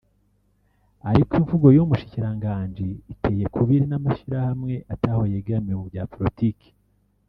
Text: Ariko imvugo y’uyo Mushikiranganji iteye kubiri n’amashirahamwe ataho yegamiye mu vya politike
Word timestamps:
Ariko 1.09 1.31
imvugo 1.41 1.65
y’uyo 1.69 1.89
Mushikiranganji 1.89 2.87
iteye 3.13 3.43
kubiri 3.55 3.83
n’amashirahamwe 3.87 4.73
ataho 4.93 5.21
yegamiye 5.31 5.75
mu 5.79 5.85
vya 5.91 6.03
politike 6.13 6.67